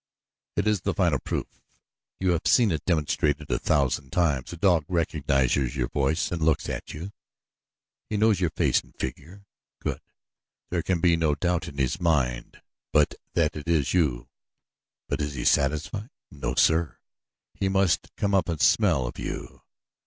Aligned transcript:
It 0.55 0.65
is 0.65 0.81
the 0.81 0.95
final 0.95 1.19
proof. 1.19 1.45
You 2.19 2.31
have 2.31 2.47
seen 2.47 2.71
it 2.71 2.83
demonstrated 2.85 3.51
a 3.51 3.59
thousand 3.59 4.11
times 4.11 4.51
a 4.51 4.57
dog 4.57 4.83
recognizes 4.87 5.75
your 5.75 5.89
voice 5.89 6.31
and 6.31 6.41
looks 6.41 6.67
at 6.69 6.91
you. 6.91 7.11
He 8.09 8.17
knows 8.17 8.41
your 8.41 8.49
face 8.49 8.81
and 8.81 8.95
figure. 8.95 9.45
Good, 9.79 10.01
there 10.71 10.81
can 10.81 11.01
be 11.01 11.15
no 11.15 11.35
doubt 11.35 11.67
in 11.67 11.77
his 11.77 12.01
mind 12.01 12.63
but 12.91 13.13
that 13.35 13.55
it 13.55 13.67
is 13.67 13.93
you; 13.93 14.27
but 15.07 15.21
is 15.21 15.35
he 15.35 15.45
satisfied? 15.45 16.09
No, 16.31 16.55
sir 16.55 16.97
he 17.53 17.69
must 17.69 18.09
come 18.15 18.33
up 18.33 18.49
and 18.49 18.59
smell 18.59 19.05
of 19.05 19.19
you. 19.19 19.61